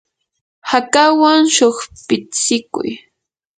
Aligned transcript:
hakawan 0.69 1.41
shuqpitsikuy. 1.55 2.91